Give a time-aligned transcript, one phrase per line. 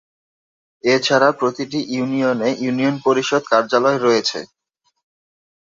[0.83, 4.39] এছাড়া প্রতিটি ইউনিয়নে ইউনিয়ন পরিষদ কার্য্যালয় রয়েছে।